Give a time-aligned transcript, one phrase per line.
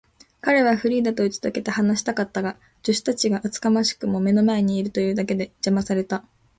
[0.41, 6.25] 彼はフリーダとうちとけて話したかったが、助手たちが厚かましくも目の前にいるというだけで、じゃまされた。